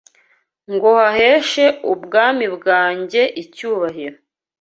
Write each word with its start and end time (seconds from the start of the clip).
ngo 0.73 0.89
haheshe 1.01 1.65
ubwami 1.93 2.45
bwanjye 2.55 3.21
icyubahiro 3.41 4.17